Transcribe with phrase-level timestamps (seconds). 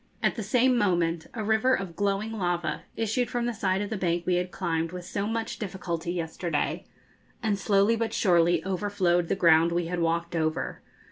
[0.23, 3.97] At the same moment a river of glowing lava issued from the side of the
[3.97, 6.87] bank we had climbed with so much difficulty yesterday,
[7.43, 10.81] and slowly but surely overflowed the ground we had walked over.